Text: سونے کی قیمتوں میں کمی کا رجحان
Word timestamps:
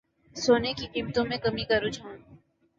سونے 0.35 0.73
کی 0.73 0.87
قیمتوں 0.87 1.25
میں 1.25 1.37
کمی 1.37 1.63
کا 1.65 1.79
رجحان 1.79 2.17